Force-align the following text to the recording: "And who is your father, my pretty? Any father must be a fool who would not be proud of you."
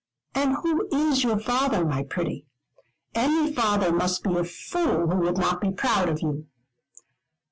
"And 0.33 0.55
who 0.63 0.87
is 0.91 1.23
your 1.23 1.37
father, 1.37 1.85
my 1.85 2.01
pretty? 2.01 2.47
Any 3.13 3.53
father 3.53 3.93
must 3.93 4.23
be 4.23 4.35
a 4.35 4.43
fool 4.43 5.07
who 5.07 5.17
would 5.19 5.37
not 5.37 5.61
be 5.61 5.69
proud 5.69 6.09
of 6.09 6.23
you." 6.23 6.47